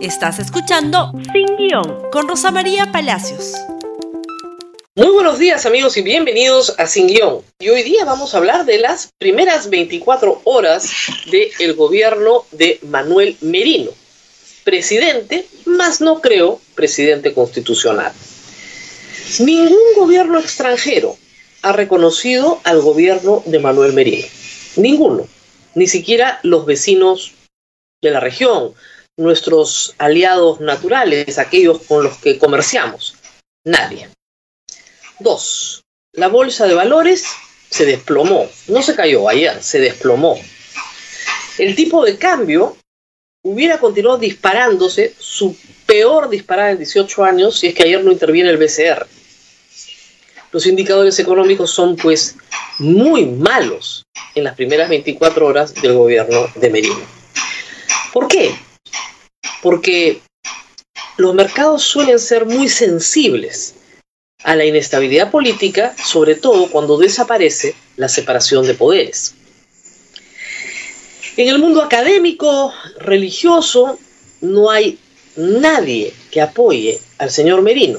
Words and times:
Estás 0.00 0.38
escuchando 0.38 1.12
Sin 1.32 1.56
Guión 1.56 2.08
con 2.12 2.28
Rosa 2.28 2.52
María 2.52 2.92
Palacios. 2.92 3.54
Muy 4.94 5.08
buenos 5.08 5.40
días 5.40 5.66
amigos 5.66 5.96
y 5.96 6.02
bienvenidos 6.02 6.72
a 6.78 6.86
Sin 6.86 7.08
Guión. 7.08 7.40
Y 7.58 7.70
hoy 7.70 7.82
día 7.82 8.04
vamos 8.04 8.32
a 8.32 8.38
hablar 8.38 8.64
de 8.64 8.78
las 8.78 9.10
primeras 9.18 9.68
24 9.70 10.42
horas 10.44 10.88
del 11.32 11.74
gobierno 11.74 12.44
de 12.52 12.78
Manuel 12.82 13.36
Merino, 13.40 13.90
presidente, 14.62 15.48
más 15.66 16.00
no 16.00 16.20
creo 16.20 16.60
presidente 16.76 17.34
constitucional. 17.34 18.12
Ningún 19.40 19.94
gobierno 19.96 20.38
extranjero 20.38 21.16
ha 21.62 21.72
reconocido 21.72 22.60
al 22.62 22.80
gobierno 22.82 23.42
de 23.46 23.58
Manuel 23.58 23.94
Merino. 23.94 24.28
Ninguno. 24.76 25.26
Ni 25.74 25.88
siquiera 25.88 26.38
los 26.44 26.66
vecinos 26.66 27.32
de 28.00 28.12
la 28.12 28.20
región, 28.20 28.74
nuestros 29.18 29.94
aliados 29.98 30.60
naturales, 30.60 31.38
aquellos 31.38 31.82
con 31.82 32.04
los 32.04 32.16
que 32.18 32.38
comerciamos? 32.38 33.16
Nadie. 33.64 34.08
Dos, 35.18 35.82
la 36.12 36.28
bolsa 36.28 36.66
de 36.66 36.74
valores 36.74 37.26
se 37.68 37.84
desplomó, 37.84 38.48
no 38.68 38.82
se 38.82 38.94
cayó 38.94 39.28
ayer, 39.28 39.62
se 39.62 39.80
desplomó. 39.80 40.40
El 41.58 41.74
tipo 41.74 42.04
de 42.04 42.16
cambio 42.16 42.76
hubiera 43.42 43.78
continuado 43.78 44.18
disparándose, 44.18 45.14
su 45.18 45.56
peor 45.84 46.30
disparada 46.30 46.70
en 46.70 46.78
18 46.78 47.24
años, 47.24 47.58
si 47.58 47.66
es 47.66 47.74
que 47.74 47.82
ayer 47.82 48.02
no 48.02 48.12
interviene 48.12 48.50
el 48.50 48.56
BCR. 48.56 49.06
Los 50.52 50.66
indicadores 50.66 51.18
económicos 51.18 51.70
son 51.70 51.96
pues 51.96 52.36
muy 52.78 53.26
malos 53.26 54.04
en 54.34 54.44
las 54.44 54.54
primeras 54.54 54.88
24 54.88 55.44
horas 55.44 55.74
del 55.74 55.94
gobierno 55.94 56.46
de 56.54 56.70
Merino. 56.70 57.00
¿Por 58.12 58.28
qué? 58.28 58.54
Porque 59.62 60.20
los 61.16 61.34
mercados 61.34 61.82
suelen 61.82 62.18
ser 62.18 62.46
muy 62.46 62.68
sensibles 62.68 63.74
a 64.44 64.54
la 64.54 64.64
inestabilidad 64.64 65.30
política, 65.30 65.94
sobre 66.04 66.36
todo 66.36 66.70
cuando 66.70 66.96
desaparece 66.96 67.74
la 67.96 68.08
separación 68.08 68.66
de 68.66 68.74
poderes. 68.74 69.34
En 71.36 71.48
el 71.48 71.58
mundo 71.58 71.82
académico, 71.82 72.72
religioso, 72.98 73.98
no 74.40 74.70
hay 74.70 74.98
nadie 75.36 76.12
que 76.30 76.40
apoye 76.40 77.00
al 77.18 77.30
señor 77.30 77.62
Merino. 77.62 77.98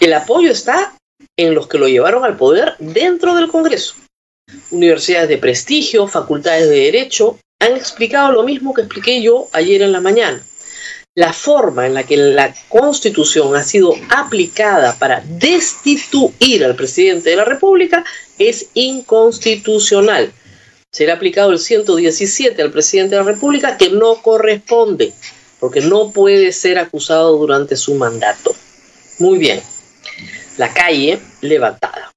El 0.00 0.12
apoyo 0.12 0.50
está 0.50 0.96
en 1.36 1.54
los 1.54 1.68
que 1.68 1.78
lo 1.78 1.88
llevaron 1.88 2.24
al 2.24 2.36
poder 2.36 2.74
dentro 2.78 3.34
del 3.34 3.48
Congreso. 3.48 3.94
Universidades 4.70 5.28
de 5.28 5.38
prestigio, 5.38 6.06
facultades 6.06 6.68
de 6.68 6.76
derecho, 6.76 7.38
han 7.64 7.76
explicado 7.76 8.32
lo 8.32 8.42
mismo 8.42 8.74
que 8.74 8.82
expliqué 8.82 9.22
yo 9.22 9.48
ayer 9.52 9.82
en 9.82 9.92
la 9.92 10.00
mañana. 10.00 10.44
La 11.14 11.32
forma 11.32 11.86
en 11.86 11.94
la 11.94 12.02
que 12.02 12.16
la 12.16 12.54
Constitución 12.68 13.56
ha 13.56 13.62
sido 13.62 13.94
aplicada 14.10 14.98
para 14.98 15.20
destituir 15.20 16.64
al 16.64 16.74
presidente 16.74 17.30
de 17.30 17.36
la 17.36 17.44
República 17.44 18.04
es 18.38 18.66
inconstitucional. 18.74 20.32
Será 20.90 21.14
aplicado 21.14 21.52
el 21.52 21.58
117 21.58 22.60
al 22.60 22.70
presidente 22.70 23.14
de 23.14 23.22
la 23.22 23.30
República 23.30 23.76
que 23.76 23.90
no 23.90 24.20
corresponde, 24.22 25.12
porque 25.60 25.80
no 25.80 26.10
puede 26.10 26.52
ser 26.52 26.78
acusado 26.78 27.36
durante 27.38 27.76
su 27.76 27.94
mandato. 27.94 28.54
Muy 29.20 29.38
bien. 29.38 29.62
La 30.58 30.72
calle 30.72 31.20
levantada. 31.40 32.13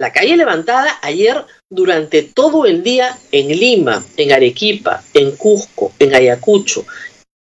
La 0.00 0.12
calle 0.12 0.36
levantada 0.36 0.96
ayer 1.02 1.44
durante 1.68 2.22
todo 2.22 2.66
el 2.66 2.84
día 2.84 3.18
en 3.32 3.48
Lima, 3.48 4.04
en 4.16 4.30
Arequipa, 4.30 5.02
en 5.12 5.32
Cusco, 5.32 5.92
en 5.98 6.14
Ayacucho, 6.14 6.86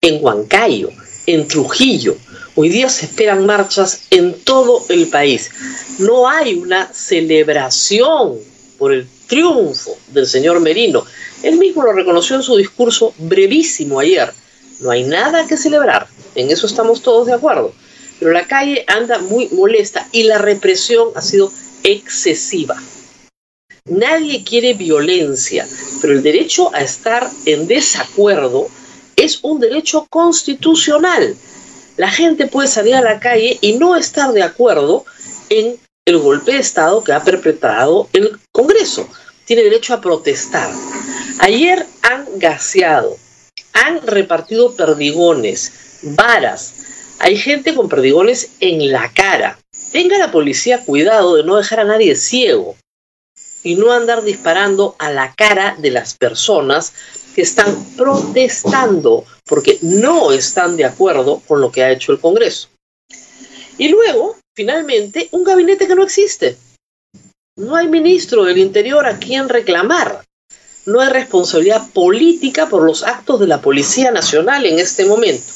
en 0.00 0.18
Huancayo, 0.20 0.90
en 1.26 1.46
Trujillo. 1.46 2.16
Hoy 2.56 2.68
día 2.68 2.88
se 2.88 3.06
esperan 3.06 3.46
marchas 3.46 4.08
en 4.10 4.34
todo 4.42 4.84
el 4.88 5.06
país. 5.06 5.52
No 6.00 6.28
hay 6.28 6.54
una 6.54 6.92
celebración 6.92 8.36
por 8.78 8.94
el 8.94 9.06
triunfo 9.28 9.96
del 10.08 10.26
señor 10.26 10.58
Merino. 10.58 11.04
Él 11.44 11.56
mismo 11.56 11.84
lo 11.84 11.92
reconoció 11.92 12.34
en 12.34 12.42
su 12.42 12.56
discurso 12.56 13.14
brevísimo 13.18 14.00
ayer. 14.00 14.32
No 14.80 14.90
hay 14.90 15.04
nada 15.04 15.46
que 15.46 15.56
celebrar. 15.56 16.08
En 16.34 16.50
eso 16.50 16.66
estamos 16.66 17.00
todos 17.00 17.28
de 17.28 17.32
acuerdo. 17.32 17.72
Pero 18.18 18.32
la 18.32 18.48
calle 18.48 18.84
anda 18.88 19.18
muy 19.18 19.48
molesta 19.50 20.08
y 20.10 20.24
la 20.24 20.38
represión 20.38 21.10
ha 21.14 21.22
sido 21.22 21.52
excesiva. 21.82 22.76
Nadie 23.86 24.44
quiere 24.44 24.74
violencia, 24.74 25.66
pero 26.00 26.12
el 26.12 26.22
derecho 26.22 26.74
a 26.74 26.80
estar 26.80 27.28
en 27.46 27.66
desacuerdo 27.66 28.68
es 29.16 29.40
un 29.42 29.60
derecho 29.60 30.06
constitucional. 30.10 31.36
La 31.96 32.10
gente 32.10 32.46
puede 32.46 32.68
salir 32.68 32.94
a 32.94 33.02
la 33.02 33.20
calle 33.20 33.58
y 33.60 33.74
no 33.74 33.96
estar 33.96 34.32
de 34.32 34.42
acuerdo 34.42 35.04
en 35.48 35.78
el 36.06 36.18
golpe 36.18 36.52
de 36.52 36.58
Estado 36.58 37.02
que 37.04 37.12
ha 37.12 37.22
perpetrado 37.22 38.08
el 38.12 38.38
Congreso. 38.52 39.08
Tiene 39.44 39.64
derecho 39.64 39.94
a 39.94 40.00
protestar. 40.00 40.70
Ayer 41.40 41.84
han 42.02 42.26
gaseado, 42.38 43.16
han 43.72 44.06
repartido 44.06 44.76
perdigones, 44.76 45.98
varas. 46.02 46.74
Hay 47.18 47.36
gente 47.36 47.74
con 47.74 47.88
perdigones 47.88 48.52
en 48.60 48.90
la 48.90 49.12
cara. 49.12 49.58
Tenga 49.92 50.18
la 50.18 50.30
policía 50.30 50.84
cuidado 50.84 51.36
de 51.36 51.42
no 51.42 51.56
dejar 51.56 51.80
a 51.80 51.84
nadie 51.84 52.14
ciego 52.14 52.76
y 53.62 53.74
no 53.74 53.92
andar 53.92 54.22
disparando 54.22 54.94
a 54.98 55.10
la 55.10 55.34
cara 55.34 55.76
de 55.78 55.90
las 55.90 56.14
personas 56.14 56.92
que 57.34 57.42
están 57.42 57.84
protestando 57.96 59.24
porque 59.44 59.78
no 59.82 60.32
están 60.32 60.76
de 60.76 60.84
acuerdo 60.84 61.42
con 61.46 61.60
lo 61.60 61.72
que 61.72 61.82
ha 61.82 61.90
hecho 61.90 62.12
el 62.12 62.20
Congreso. 62.20 62.68
Y 63.78 63.88
luego, 63.88 64.36
finalmente, 64.54 65.28
un 65.32 65.42
gabinete 65.42 65.88
que 65.88 65.94
no 65.94 66.04
existe. 66.04 66.56
No 67.56 67.74
hay 67.74 67.88
ministro 67.88 68.44
del 68.44 68.58
Interior 68.58 69.06
a 69.06 69.18
quien 69.18 69.48
reclamar. 69.48 70.24
No 70.86 71.00
hay 71.00 71.08
responsabilidad 71.08 71.90
política 71.92 72.68
por 72.68 72.84
los 72.84 73.02
actos 73.02 73.40
de 73.40 73.48
la 73.48 73.60
Policía 73.60 74.10
Nacional 74.12 74.66
en 74.66 74.78
este 74.78 75.04
momento. 75.04 75.52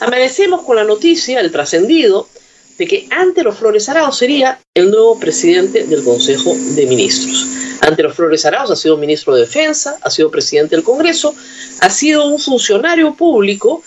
Amanecemos 0.00 0.62
con 0.62 0.76
la 0.76 0.84
noticia, 0.84 1.40
el 1.40 1.50
trascendido, 1.50 2.28
de 2.78 2.86
que 2.86 3.06
Antero 3.10 3.52
Flores 3.52 3.88
Arauz 3.88 4.18
sería 4.18 4.58
el 4.74 4.90
nuevo 4.90 5.18
presidente 5.18 5.84
del 5.84 6.02
Consejo 6.02 6.54
de 6.54 6.86
Ministros. 6.86 7.46
Antero 7.80 8.12
Flores 8.12 8.44
Arauz 8.46 8.70
ha 8.70 8.76
sido 8.76 8.96
ministro 8.96 9.34
de 9.34 9.42
Defensa, 9.42 9.98
ha 10.02 10.10
sido 10.10 10.30
presidente 10.30 10.74
del 10.74 10.84
Congreso, 10.84 11.34
ha 11.80 11.90
sido 11.90 12.26
un 12.26 12.40
funcionario 12.40 13.14
público 13.14 13.82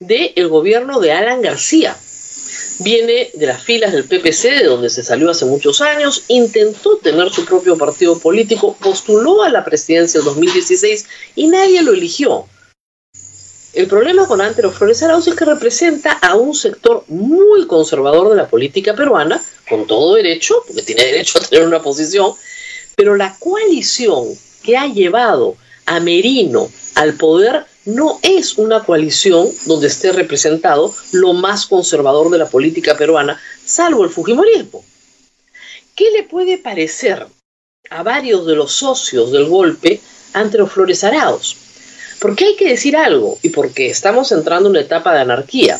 del 0.00 0.48
gobierno 0.48 1.00
de 1.00 1.12
Alan 1.12 1.40
García. 1.40 1.96
Viene 2.80 3.30
de 3.32 3.46
las 3.46 3.62
filas 3.62 3.92
del 3.92 4.04
PPC, 4.04 4.60
de 4.60 4.64
donde 4.64 4.90
se 4.90 5.02
salió 5.02 5.30
hace 5.30 5.46
muchos 5.46 5.80
años, 5.80 6.24
intentó 6.28 6.98
tener 6.98 7.30
su 7.30 7.46
propio 7.46 7.78
partido 7.78 8.18
político, 8.18 8.76
postuló 8.78 9.42
a 9.42 9.48
la 9.48 9.64
presidencia 9.64 10.18
en 10.18 10.24
2016 10.26 11.06
y 11.36 11.46
nadie 11.46 11.82
lo 11.82 11.94
eligió. 11.94 12.46
El 13.76 13.88
problema 13.88 14.26
con 14.26 14.40
Antero 14.40 14.72
Flores 14.72 15.02
Arauz 15.02 15.28
es 15.28 15.34
que 15.34 15.44
representa 15.44 16.12
a 16.12 16.34
un 16.34 16.54
sector 16.54 17.04
muy 17.08 17.66
conservador 17.66 18.30
de 18.30 18.36
la 18.36 18.48
política 18.48 18.94
peruana, 18.94 19.38
con 19.68 19.86
todo 19.86 20.14
derecho, 20.14 20.64
porque 20.66 20.80
tiene 20.80 21.04
derecho 21.04 21.36
a 21.36 21.42
tener 21.42 21.66
una 21.66 21.82
posición, 21.82 22.32
pero 22.94 23.16
la 23.16 23.36
coalición 23.38 24.28
que 24.62 24.78
ha 24.78 24.86
llevado 24.86 25.56
a 25.84 26.00
Merino 26.00 26.70
al 26.94 27.18
poder 27.18 27.66
no 27.84 28.18
es 28.22 28.56
una 28.56 28.82
coalición 28.82 29.46
donde 29.66 29.88
esté 29.88 30.10
representado 30.10 30.94
lo 31.12 31.34
más 31.34 31.66
conservador 31.66 32.30
de 32.30 32.38
la 32.38 32.48
política 32.48 32.96
peruana, 32.96 33.38
salvo 33.62 34.04
el 34.04 34.10
Fujimorismo. 34.10 34.82
¿Qué 35.94 36.10
le 36.12 36.22
puede 36.22 36.56
parecer 36.56 37.26
a 37.90 38.02
varios 38.02 38.46
de 38.46 38.54
los 38.54 38.72
socios 38.72 39.32
del 39.32 39.44
golpe 39.44 40.00
Antero 40.32 40.66
Flores 40.66 41.04
Arauz? 41.04 41.65
Porque 42.20 42.46
hay 42.46 42.56
que 42.56 42.68
decir 42.68 42.96
algo 42.96 43.38
y 43.42 43.50
porque 43.50 43.88
estamos 43.88 44.32
entrando 44.32 44.68
en 44.68 44.72
una 44.72 44.80
etapa 44.80 45.14
de 45.14 45.20
anarquía. 45.20 45.78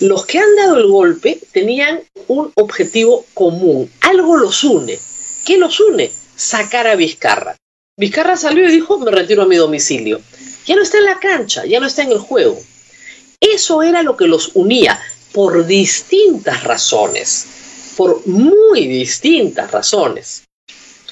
Los 0.00 0.26
que 0.26 0.38
han 0.38 0.56
dado 0.56 0.76
el 0.76 0.86
golpe 0.86 1.40
tenían 1.52 2.02
un 2.26 2.52
objetivo 2.54 3.24
común, 3.32 3.90
algo 4.00 4.36
los 4.36 4.64
une. 4.64 4.98
¿Qué 5.46 5.56
los 5.56 5.80
une? 5.80 6.10
Sacar 6.36 6.86
a 6.86 6.96
Vizcarra. 6.96 7.56
Vizcarra 7.96 8.36
salió 8.36 8.68
y 8.68 8.72
dijo, 8.72 8.98
me 8.98 9.10
retiro 9.10 9.42
a 9.42 9.46
mi 9.46 9.56
domicilio. 9.56 10.20
Ya 10.66 10.74
no 10.74 10.82
está 10.82 10.98
en 10.98 11.04
la 11.04 11.18
cancha, 11.20 11.64
ya 11.64 11.80
no 11.80 11.86
está 11.86 12.02
en 12.02 12.12
el 12.12 12.18
juego. 12.18 12.58
Eso 13.40 13.82
era 13.82 14.02
lo 14.02 14.16
que 14.16 14.26
los 14.26 14.50
unía 14.54 14.98
por 15.32 15.66
distintas 15.66 16.64
razones, 16.64 17.46
por 17.96 18.26
muy 18.26 18.86
distintas 18.86 19.70
razones. 19.70 20.44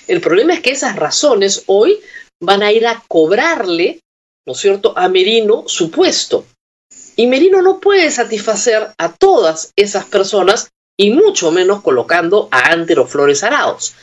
El 0.09 0.21
problema 0.21 0.55
es 0.55 0.61
que 0.61 0.71
esas 0.71 0.97
razones 0.97 1.65
hoy 1.67 2.01
van 2.41 2.63
a 2.63 2.73
ir 2.73 2.87
a 2.87 3.03
cobrarle 3.07 4.01
¿no 4.47 4.53
es 4.53 4.59
cierto?, 4.59 4.93
a 4.97 5.09
Merino 5.09 5.65
su 5.67 5.91
puesto. 5.91 6.45
Y 7.17 7.27
Merino 7.27 7.63
no 7.63 7.81
puede 7.81 8.11
satisfacer 8.11 8.93
a 8.99 9.13
todas 9.13 9.73
esas 9.77 10.05
personas 10.07 10.71
y 10.99 11.11
mucho 11.11 11.51
menos 11.51 11.83
colocando 11.83 12.49
a 12.51 12.73
Antero 12.73 13.07
Flores 13.07 13.43
Araos. 13.43 13.95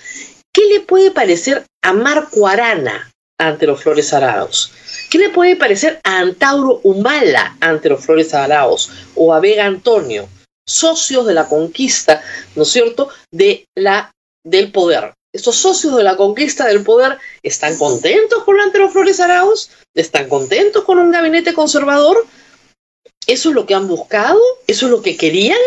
¿Qué 0.53 0.65
le 0.65 0.81
puede 0.81 1.11
parecer 1.11 1.65
a 1.81 1.93
Marco 1.93 2.47
Arana, 2.47 3.11
Antero 3.39 3.75
Flores 3.75 4.13
Araos? 4.13 4.71
¿Qué 5.09 5.17
le 5.17 5.29
puede 5.29 5.55
parecer 5.55 5.99
a 6.03 6.19
Antauro 6.19 6.81
Humala 6.83 7.57
ante 7.61 7.89
los 7.89 8.05
Flores 8.05 8.33
Araos 8.33 8.91
o 9.15 9.33
a 9.33 9.39
Vega 9.39 9.65
Antonio, 9.65 10.27
socios 10.67 11.25
de 11.25 11.33
la 11.33 11.47
conquista, 11.47 12.21
¿no 12.55 12.63
es 12.63 12.69
cierto?, 12.69 13.09
de 13.31 13.65
la, 13.75 14.11
del 14.43 14.71
poder. 14.71 15.13
Estos 15.31 15.57
socios 15.57 15.95
de 15.95 16.03
la 16.03 16.17
conquista 16.17 16.65
del 16.65 16.83
poder 16.83 17.19
están 17.43 17.77
contentos 17.77 18.43
con 18.43 18.59
Antero 18.59 18.89
Flores 18.89 19.19
Araos, 19.19 19.69
están 19.93 20.27
contentos 20.27 20.83
con 20.83 20.97
un 20.97 21.11
gabinete 21.11 21.53
conservador. 21.53 22.25
¿Eso 23.27 23.49
es 23.49 23.55
lo 23.55 23.67
que 23.67 23.75
han 23.75 23.87
buscado? 23.87 24.39
¿Eso 24.65 24.87
es 24.87 24.91
lo 24.91 25.03
que 25.03 25.17
querían? 25.17 25.59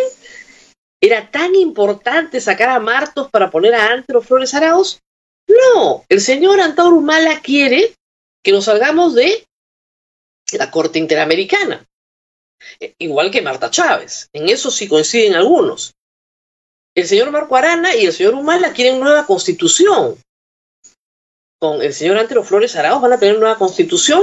¿Era 1.01 1.31
tan 1.31 1.55
importante 1.55 2.41
sacar 2.41 2.71
a 2.71 2.81
Martos 2.81 3.31
para 3.31 3.51
poner 3.51 3.75
a 3.75 3.93
Antero 3.93 4.21
Flores 4.21 4.55
Araos? 4.55 5.01
No, 5.49 6.05
el 6.09 6.21
señor 6.21 6.61
Antauro 6.61 6.97
Humala 6.97 7.41
quiere 7.41 7.95
que 8.43 8.53
nos 8.53 8.65
salgamos 8.65 9.15
de 9.15 9.47
la 10.53 10.71
Corte 10.71 10.99
Interamericana. 10.99 11.87
E, 12.81 12.95
igual 12.99 13.31
que 13.31 13.43
Marta 13.43 13.71
Chávez. 13.71 14.29
En 14.33 14.49
eso 14.49 14.71
sí 14.71 14.89
coinciden 14.89 15.35
algunos. 15.35 15.95
El 16.95 17.07
señor 17.07 17.31
Marco 17.31 17.57
Arana 17.57 17.95
y 17.97 18.05
el 18.05 18.13
señor 18.13 18.35
Humala 18.35 18.73
quieren 18.73 19.01
nueva 19.01 19.25
constitución. 19.25 20.17
Con 21.59 21.81
el 21.81 21.95
señor 21.95 22.19
Antero 22.19 22.45
Flores 22.45 22.77
Arauz 22.77 23.01
van 23.01 23.15
a 23.15 23.19
tener 23.19 23.39
nueva 23.39 23.57
constitución. 23.57 24.23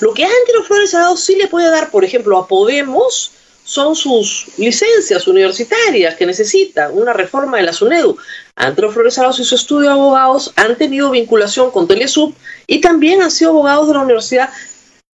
Lo 0.00 0.14
que 0.14 0.24
Antero 0.24 0.62
Flores 0.62 0.94
Arauz 0.94 1.20
sí 1.20 1.34
le 1.34 1.48
puede 1.48 1.68
dar, 1.68 1.90
por 1.90 2.04
ejemplo, 2.04 2.38
a 2.38 2.46
Podemos 2.46 3.32
son 3.64 3.96
sus 3.96 4.46
licencias 4.56 5.26
universitarias 5.26 6.14
que 6.14 6.26
necesita, 6.26 6.90
una 6.90 7.12
reforma 7.12 7.56
de 7.56 7.64
la 7.64 7.72
SUNEDU. 7.72 8.16
Antero 8.54 8.92
Flores 8.92 9.18
Arauz 9.18 9.40
y 9.40 9.44
su 9.44 9.56
estudio 9.56 9.88
de 9.88 9.94
abogados 9.94 10.52
han 10.54 10.76
tenido 10.76 11.10
vinculación 11.10 11.72
con 11.72 11.88
Telesub 11.88 12.34
y 12.68 12.80
también 12.80 13.20
han 13.20 13.32
sido 13.32 13.50
abogados 13.50 13.88
de 13.88 13.94
la 13.94 14.00
Universidad 14.00 14.50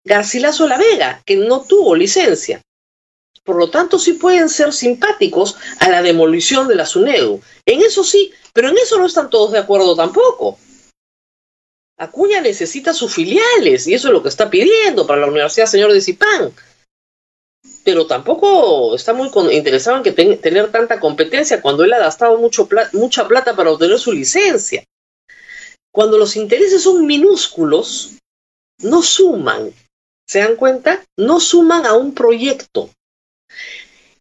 Garcilaso 0.05 0.69
La 0.69 0.77
Vega, 0.77 1.23
que 1.25 1.37
no 1.37 1.63
tuvo 1.63 1.97
licencia. 1.97 2.61
Por 3.47 3.57
lo 3.57 3.71
tanto, 3.71 3.99
sí 3.99 4.13
pueden 4.13 4.51
ser 4.51 4.75
simpáticos 4.75 5.57
a 5.79 5.89
la 5.89 6.03
demolición 6.03 6.69
de 6.69 6.75
la 6.75 6.85
SUNEDU. 6.85 7.41
En 7.65 7.81
eso 7.81 8.05
sí, 8.05 8.33
pero 8.53 8.69
en 8.69 8.77
eso 8.77 8.99
no 8.99 9.07
están 9.07 9.31
todos 9.31 9.53
de 9.53 9.59
acuerdo 9.59 9.97
tampoco. 9.97 10.59
Acuña 11.97 12.43
necesita 12.43 12.93
sus 12.93 13.15
filiales 13.15 13.87
y 13.87 13.95
eso 13.95 14.09
es 14.09 14.13
lo 14.13 14.23
que 14.23 14.29
está 14.29 14.51
pidiendo 14.51 15.07
para 15.07 15.23
la 15.23 15.29
Universidad 15.29 15.67
Señor 15.67 15.93
de 15.95 16.03
Zipán 16.03 16.53
pero 17.87 18.09
tampoco 18.09 18.97
está 18.97 19.13
muy 19.13 19.31
interesado 19.53 19.97
en 19.97 20.03
que 20.03 20.11
tener 20.11 20.73
tanta 20.73 20.99
competencia 20.99 21.63
cuando 21.63 21.85
él 21.85 21.93
ha 21.93 22.01
gastado 22.01 22.37
mucho 22.37 22.69
mucha 22.95 23.29
plata 23.29 23.55
para 23.55 23.71
obtener 23.71 24.01
su 24.01 24.13
licencia. 24.13 24.83
Cuando 25.93 26.19
los 26.19 26.35
intereses 26.35 26.83
son 26.83 27.07
minúsculos, 27.07 28.17
no 28.83 29.05
suman. 29.05 29.73
¿Se 30.29 30.41
dan 30.41 30.57
cuenta? 30.57 31.05
No 31.17 31.39
suman 31.39 31.87
a 31.87 31.93
un 31.93 32.13
proyecto. 32.13 32.91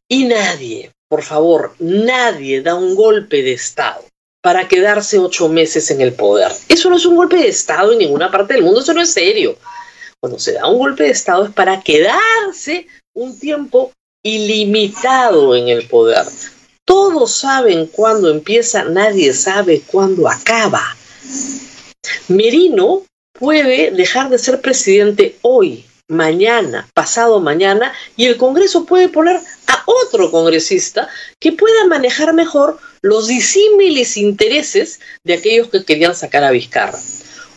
Y 0.08 0.26
nadie, 0.26 0.92
por 1.08 1.24
favor, 1.24 1.76
nadie 1.80 2.62
da 2.62 2.76
un 2.76 2.96
golpe 2.96 3.42
de 3.42 3.54
Estado 3.54 4.04
para 4.42 4.68
quedarse 4.68 5.18
ocho 5.18 5.50
meses 5.50 5.90
en 5.90 6.02
el 6.02 6.14
poder. 6.14 6.52
Eso 6.70 6.90
no 6.90 6.98
es 6.98 7.06
un 7.06 7.16
golpe 7.16 7.38
de 7.38 7.48
Estado 7.48 7.92
en 7.92 8.00
ninguna 8.00 8.30
parte 8.30 8.54
del 8.54 8.64
mundo, 8.64 8.82
eso 8.82 8.94
no 8.94 9.02
es 9.02 9.12
serio. 9.12 9.58
Cuando 10.20 10.38
se 10.38 10.54
da 10.54 10.68
un 10.68 10.78
golpe 10.78 11.04
de 11.04 11.10
Estado 11.10 11.46
es 11.46 11.52
para 11.52 11.82
quedarse 11.82 12.88
un 13.16 13.40
tiempo 13.40 13.92
ilimitado 14.24 15.56
en 15.56 15.70
el 15.70 15.88
poder. 15.88 16.26
Todos 16.86 17.32
saben 17.38 17.88
cuándo 17.88 18.30
empieza, 18.30 18.84
nadie 18.84 19.34
sabe 19.34 19.82
cuándo 19.88 20.30
acaba. 20.30 20.96
Merino 22.28 23.04
puede 23.34 23.92
dejar 23.92 24.30
de 24.30 24.38
ser 24.38 24.62
presidente 24.62 25.38
hoy, 25.42 25.86
mañana, 26.08 26.88
pasado 26.94 27.40
mañana, 27.40 27.94
y 28.16 28.26
el 28.26 28.38
Congreso 28.38 28.86
puede 28.86 29.10
poner 29.10 29.38
a 29.68 29.84
otro 29.86 30.32
congresista 30.32 31.10
que 31.40 31.52
pueda 31.52 31.86
manejar 31.88 32.34
mejor 32.34 32.80
los 33.02 33.28
disímiles 33.28 34.18
intereses 34.18 35.00
de 35.24 35.34
aquellos 35.34 35.70
que 35.70 35.84
querían 35.84 36.16
sacar 36.16 36.44
a 36.44 36.52
Vizcarra. 36.52 37.00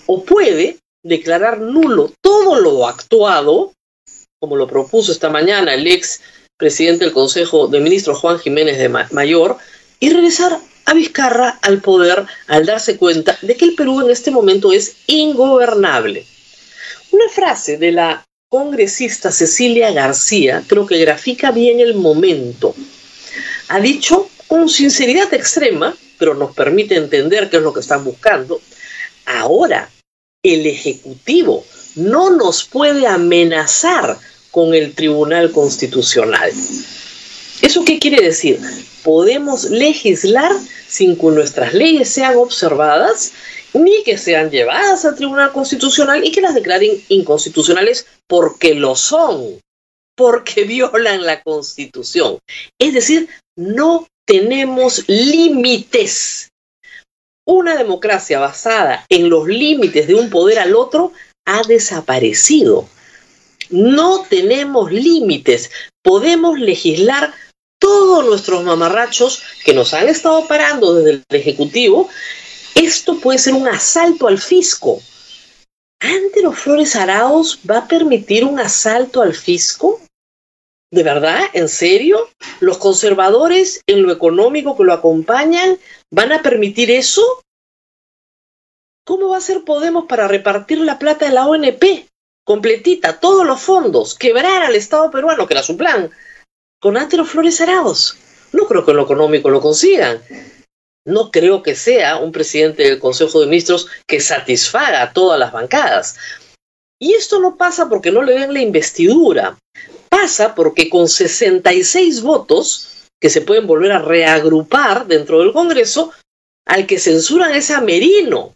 O 0.06 0.24
puede 0.24 0.78
declarar 1.02 1.60
nulo 1.60 2.12
todo 2.20 2.60
lo 2.60 2.86
actuado 2.86 3.72
como 4.40 4.56
lo 4.56 4.66
propuso 4.66 5.12
esta 5.12 5.30
mañana 5.30 5.74
el 5.74 5.86
ex 5.86 6.20
presidente 6.56 7.04
del 7.04 7.14
Consejo 7.14 7.68
de 7.68 7.80
Ministros 7.80 8.18
Juan 8.18 8.38
Jiménez 8.38 8.78
de 8.78 8.88
Mayor, 8.88 9.58
y 10.00 10.10
regresar 10.10 10.58
a 10.84 10.94
Vizcarra 10.94 11.58
al 11.62 11.80
poder 11.80 12.26
al 12.46 12.66
darse 12.66 12.96
cuenta 12.96 13.36
de 13.42 13.56
que 13.56 13.64
el 13.64 13.74
Perú 13.74 14.00
en 14.00 14.10
este 14.10 14.30
momento 14.30 14.72
es 14.72 14.96
ingobernable. 15.06 16.24
Una 17.10 17.28
frase 17.28 17.78
de 17.78 17.92
la 17.92 18.24
congresista 18.48 19.30
Cecilia 19.30 19.92
García 19.92 20.64
creo 20.66 20.86
que 20.86 20.98
grafica 20.98 21.50
bien 21.50 21.80
el 21.80 21.94
momento. 21.94 22.74
Ha 23.68 23.80
dicho 23.80 24.30
con 24.46 24.68
sinceridad 24.68 25.32
extrema, 25.34 25.94
pero 26.18 26.34
nos 26.34 26.54
permite 26.54 26.96
entender 26.96 27.50
qué 27.50 27.58
es 27.58 27.62
lo 27.62 27.74
que 27.74 27.80
están 27.80 28.04
buscando, 28.04 28.60
ahora 29.26 29.90
el 30.42 30.66
Ejecutivo 30.66 31.64
no 31.96 32.30
nos 32.30 32.64
puede 32.64 33.06
amenazar 33.06 34.16
con 34.50 34.74
el 34.74 34.94
Tribunal 34.94 35.52
Constitucional. 35.52 36.50
¿Eso 37.60 37.84
qué 37.84 37.98
quiere 37.98 38.22
decir? 38.22 38.58
Podemos 39.02 39.64
legislar 39.64 40.52
sin 40.88 41.16
que 41.16 41.26
nuestras 41.26 41.74
leyes 41.74 42.08
sean 42.08 42.36
observadas 42.36 43.32
ni 43.74 44.02
que 44.02 44.16
sean 44.16 44.50
llevadas 44.50 45.04
al 45.04 45.14
Tribunal 45.14 45.52
Constitucional 45.52 46.24
y 46.24 46.32
que 46.32 46.40
las 46.40 46.54
declaren 46.54 47.02
inconstitucionales 47.08 48.06
porque 48.26 48.74
lo 48.74 48.96
son, 48.96 49.60
porque 50.16 50.64
violan 50.64 51.24
la 51.24 51.42
Constitución. 51.42 52.38
Es 52.78 52.94
decir, 52.94 53.28
no 53.56 54.08
tenemos 54.26 55.04
límites. 55.08 56.50
Una 57.46 57.76
democracia 57.76 58.38
basada 58.38 59.06
en 59.08 59.30
los 59.30 59.46
límites 59.46 60.06
de 60.06 60.14
un 60.14 60.28
poder 60.28 60.58
al 60.58 60.74
otro 60.74 61.12
ha 61.46 61.62
desaparecido. 61.62 62.86
No 63.70 64.26
tenemos 64.28 64.92
límites. 64.92 65.70
Podemos 66.02 66.58
legislar 66.58 67.32
todos 67.88 68.26
nuestros 68.26 68.64
mamarrachos 68.64 69.42
que 69.64 69.72
nos 69.72 69.94
han 69.94 70.08
estado 70.08 70.46
parando 70.46 70.94
desde 70.94 71.10
el 71.10 71.24
Ejecutivo. 71.30 72.10
Esto 72.74 73.18
puede 73.18 73.38
ser 73.38 73.54
un 73.54 73.66
asalto 73.66 74.28
al 74.28 74.38
fisco. 74.38 75.00
¿Antero 75.98 76.52
Flores 76.52 76.94
Araos 76.96 77.58
va 77.68 77.78
a 77.78 77.88
permitir 77.88 78.44
un 78.44 78.60
asalto 78.60 79.22
al 79.22 79.32
fisco? 79.32 80.02
¿De 80.90 81.02
verdad? 81.02 81.40
¿En 81.54 81.70
serio? 81.70 82.28
¿Los 82.60 82.76
conservadores 82.76 83.80
en 83.86 84.02
lo 84.02 84.12
económico 84.12 84.76
que 84.76 84.84
lo 84.84 84.92
acompañan 84.92 85.78
van 86.10 86.32
a 86.32 86.42
permitir 86.42 86.90
eso? 86.90 87.42
¿Cómo 89.06 89.30
va 89.30 89.38
a 89.38 89.40
ser 89.40 89.64
Podemos 89.64 90.04
para 90.04 90.28
repartir 90.28 90.80
la 90.80 90.98
plata 90.98 91.24
de 91.24 91.32
la 91.32 91.46
ONP? 91.46 92.06
Completita, 92.44 93.18
todos 93.18 93.46
los 93.46 93.62
fondos, 93.62 94.14
quebrar 94.14 94.62
al 94.62 94.74
Estado 94.74 95.10
peruano, 95.10 95.46
que 95.46 95.54
era 95.54 95.62
su 95.62 95.78
plan, 95.78 96.10
con 96.80 96.96
Antero 96.96 97.24
Flores 97.24 97.60
Araos. 97.60 98.16
No 98.52 98.66
creo 98.66 98.84
que 98.84 98.92
en 98.92 98.96
lo 98.96 99.04
económico 99.04 99.50
lo 99.50 99.60
consigan. 99.60 100.22
No 101.04 101.30
creo 101.30 101.62
que 101.62 101.74
sea 101.74 102.18
un 102.18 102.32
presidente 102.32 102.84
del 102.84 102.98
Consejo 102.98 103.40
de 103.40 103.46
Ministros 103.46 103.88
que 104.06 104.20
satisfaga 104.20 105.02
a 105.02 105.12
todas 105.12 105.38
las 105.38 105.52
bancadas. 105.52 106.16
Y 107.00 107.14
esto 107.14 107.40
no 107.40 107.56
pasa 107.56 107.88
porque 107.88 108.10
no 108.10 108.22
le 108.22 108.34
den 108.34 108.52
la 108.52 108.60
investidura. 108.60 109.58
Pasa 110.08 110.54
porque 110.54 110.90
con 110.90 111.08
66 111.08 112.22
votos, 112.22 113.08
que 113.20 113.30
se 113.30 113.40
pueden 113.40 113.66
volver 113.66 113.92
a 113.92 114.00
reagrupar 114.00 115.06
dentro 115.06 115.40
del 115.40 115.52
Congreso, 115.52 116.12
al 116.66 116.86
que 116.86 116.98
censuran 116.98 117.54
es 117.54 117.70
a 117.70 117.80
Merino, 117.80 118.54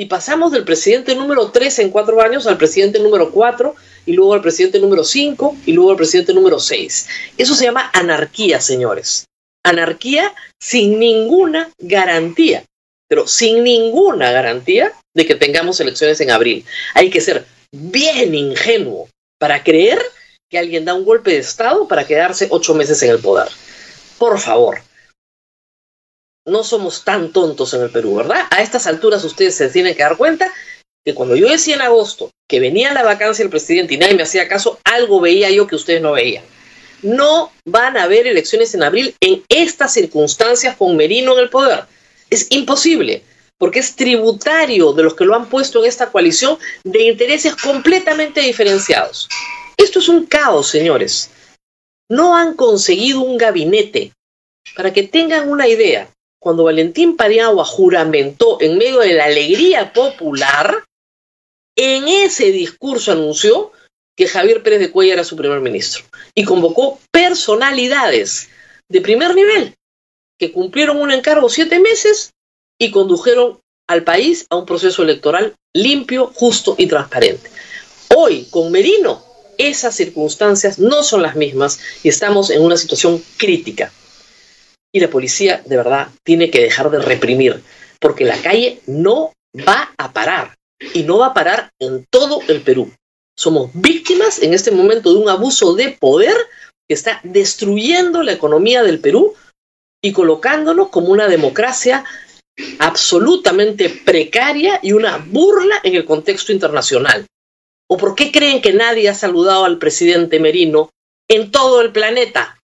y 0.00 0.06
pasamos 0.06 0.50
del 0.50 0.64
presidente 0.64 1.14
número 1.14 1.50
3 1.50 1.80
en 1.80 1.90
cuatro 1.90 2.22
años 2.22 2.46
al 2.46 2.56
presidente 2.56 2.98
número 3.00 3.30
4 3.32 3.74
y 4.06 4.12
luego 4.12 4.34
al 4.34 4.42
presidente 4.42 4.78
número 4.78 5.04
5 5.04 5.56
y 5.66 5.72
luego 5.72 5.90
al 5.90 5.96
presidente 5.96 6.34
número 6.34 6.58
6. 6.58 7.08
Eso 7.38 7.54
se 7.54 7.64
llama 7.64 7.90
anarquía, 7.92 8.60
señores. 8.60 9.26
Anarquía 9.64 10.34
sin 10.60 10.98
ninguna 10.98 11.70
garantía, 11.78 12.64
pero 13.08 13.26
sin 13.26 13.62
ninguna 13.62 14.30
garantía 14.30 14.92
de 15.14 15.26
que 15.26 15.34
tengamos 15.34 15.80
elecciones 15.80 16.20
en 16.20 16.30
abril. 16.30 16.64
Hay 16.94 17.10
que 17.10 17.20
ser 17.20 17.44
bien 17.72 18.34
ingenuo 18.34 19.08
para 19.38 19.62
creer 19.62 20.00
que 20.50 20.58
alguien 20.58 20.84
da 20.84 20.94
un 20.94 21.04
golpe 21.04 21.30
de 21.30 21.38
Estado 21.38 21.86
para 21.86 22.06
quedarse 22.06 22.48
ocho 22.50 22.74
meses 22.74 23.02
en 23.02 23.10
el 23.10 23.20
poder. 23.20 23.48
Por 24.18 24.38
favor, 24.38 24.82
no 26.46 26.64
somos 26.64 27.04
tan 27.04 27.32
tontos 27.32 27.72
en 27.74 27.82
el 27.82 27.90
Perú, 27.90 28.16
¿verdad? 28.16 28.46
A 28.50 28.62
estas 28.62 28.86
alturas 28.86 29.24
ustedes 29.24 29.54
se 29.54 29.68
tienen 29.68 29.94
que 29.94 30.02
dar 30.02 30.16
cuenta 30.16 30.52
que 31.04 31.14
cuando 31.14 31.36
yo 31.36 31.48
decía 31.48 31.76
en 31.76 31.82
agosto 31.82 32.30
que 32.50 32.58
venía 32.58 32.92
la 32.92 33.04
vacancia 33.04 33.44
del 33.44 33.50
presidente 33.50 33.94
y 33.94 33.96
nadie 33.96 34.16
me 34.16 34.24
hacía 34.24 34.48
caso, 34.48 34.80
algo 34.82 35.20
veía 35.20 35.50
yo 35.50 35.68
que 35.68 35.76
ustedes 35.76 36.02
no 36.02 36.12
veían. 36.12 36.42
No 37.00 37.52
van 37.64 37.96
a 37.96 38.02
haber 38.02 38.26
elecciones 38.26 38.74
en 38.74 38.82
abril 38.82 39.14
en 39.20 39.44
estas 39.48 39.94
circunstancias 39.94 40.76
con 40.76 40.96
Merino 40.96 41.34
en 41.34 41.44
el 41.44 41.48
poder. 41.48 41.84
Es 42.28 42.48
imposible. 42.50 43.22
porque 43.56 43.78
es 43.78 43.94
tributario 43.94 44.94
de 44.94 45.02
los 45.02 45.12
que 45.12 45.26
lo 45.26 45.34
han 45.34 45.46
puesto 45.50 45.80
en 45.80 45.88
esta 45.90 46.10
coalición 46.10 46.58
de 46.82 47.02
intereses 47.02 47.54
completamente 47.54 48.40
diferenciados. 48.40 49.28
Esto 49.76 49.98
es 49.98 50.08
un 50.08 50.24
caos, 50.24 50.68
señores. 50.70 51.28
No 52.08 52.34
han 52.34 52.54
conseguido 52.54 53.20
un 53.20 53.36
gabinete. 53.36 54.12
Para 54.74 54.94
que 54.94 55.02
tengan 55.02 55.50
una 55.50 55.68
idea, 55.68 56.08
cuando 56.40 56.64
Valentín 56.64 57.16
Pariagua 57.16 57.66
juramentó 57.66 58.58
en 58.62 58.78
medio 58.78 59.00
de 59.00 59.12
la 59.12 59.26
alegría 59.26 59.92
popular, 59.92 60.82
en 61.82 62.08
ese 62.08 62.52
discurso 62.52 63.10
anunció 63.10 63.72
que 64.14 64.28
Javier 64.28 64.62
Pérez 64.62 64.80
de 64.80 64.90
Cuellar 64.90 65.14
era 65.14 65.24
su 65.24 65.34
primer 65.34 65.60
ministro 65.60 66.04
y 66.34 66.44
convocó 66.44 67.00
personalidades 67.10 68.50
de 68.90 69.00
primer 69.00 69.34
nivel 69.34 69.74
que 70.38 70.52
cumplieron 70.52 70.98
un 71.00 71.10
encargo 71.10 71.48
siete 71.48 71.80
meses 71.80 72.34
y 72.78 72.90
condujeron 72.90 73.60
al 73.88 74.04
país 74.04 74.46
a 74.50 74.56
un 74.56 74.66
proceso 74.66 75.02
electoral 75.02 75.54
limpio, 75.72 76.30
justo 76.34 76.74
y 76.76 76.86
transparente. 76.86 77.50
Hoy, 78.14 78.46
con 78.50 78.70
Merino, 78.70 79.24
esas 79.56 79.96
circunstancias 79.96 80.78
no 80.78 81.02
son 81.02 81.22
las 81.22 81.34
mismas 81.34 81.80
y 82.02 82.10
estamos 82.10 82.50
en 82.50 82.60
una 82.60 82.76
situación 82.76 83.22
crítica. 83.38 83.90
Y 84.92 85.00
la 85.00 85.08
policía, 85.08 85.62
de 85.64 85.76
verdad, 85.78 86.08
tiene 86.24 86.50
que 86.50 86.60
dejar 86.60 86.90
de 86.90 86.98
reprimir, 86.98 87.62
porque 87.98 88.24
la 88.26 88.36
calle 88.36 88.80
no 88.86 89.32
va 89.66 89.94
a 89.96 90.12
parar 90.12 90.59
y 90.94 91.02
no 91.02 91.18
va 91.18 91.26
a 91.26 91.34
parar 91.34 91.70
en 91.78 92.06
todo 92.10 92.40
el 92.48 92.62
Perú. 92.62 92.92
Somos 93.36 93.70
víctimas 93.74 94.42
en 94.42 94.54
este 94.54 94.70
momento 94.70 95.12
de 95.12 95.18
un 95.18 95.28
abuso 95.28 95.74
de 95.74 95.90
poder 95.90 96.36
que 96.88 96.94
está 96.94 97.20
destruyendo 97.22 98.22
la 98.22 98.32
economía 98.32 98.82
del 98.82 99.00
Perú 99.00 99.34
y 100.02 100.12
colocándonos 100.12 100.88
como 100.88 101.08
una 101.08 101.28
democracia 101.28 102.04
absolutamente 102.78 103.88
precaria 103.88 104.80
y 104.82 104.92
una 104.92 105.18
burla 105.18 105.80
en 105.82 105.94
el 105.94 106.04
contexto 106.04 106.52
internacional. 106.52 107.26
¿O 107.88 107.96
por 107.96 108.14
qué 108.14 108.30
creen 108.30 108.62
que 108.62 108.72
nadie 108.72 109.08
ha 109.08 109.14
saludado 109.14 109.64
al 109.64 109.78
presidente 109.78 110.38
Merino 110.38 110.90
en 111.28 111.50
todo 111.50 111.80
el 111.80 111.92
planeta? 111.92 112.58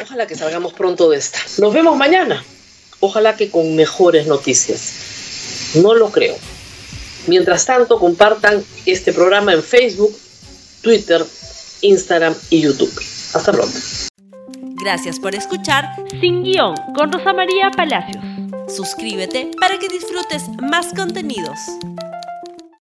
Ojalá 0.00 0.26
que 0.26 0.34
salgamos 0.34 0.72
pronto 0.74 1.10
de 1.10 1.18
esta. 1.18 1.38
Nos 1.58 1.72
vemos 1.72 1.96
mañana. 1.96 2.44
Ojalá 3.00 3.36
que 3.36 3.50
con 3.50 3.76
mejores 3.76 4.26
noticias. 4.26 5.72
No 5.74 5.94
lo 5.94 6.10
creo. 6.10 6.36
Mientras 7.26 7.66
tanto, 7.66 7.98
compartan 7.98 8.62
este 8.84 9.12
programa 9.12 9.52
en 9.52 9.62
Facebook, 9.62 10.14
Twitter, 10.82 11.24
Instagram 11.82 12.34
y 12.50 12.62
YouTube. 12.62 12.92
Hasta 13.34 13.52
pronto. 13.52 13.76
Gracias 14.82 15.18
por 15.18 15.34
escuchar 15.34 15.84
Sin 16.20 16.44
Guión 16.44 16.74
con 16.94 17.12
Rosa 17.12 17.32
María 17.32 17.70
Palacios. 17.76 18.24
Suscríbete 18.68 19.50
para 19.60 19.78
que 19.78 19.88
disfrutes 19.88 20.44
más 20.60 20.92
contenidos. 20.94 21.58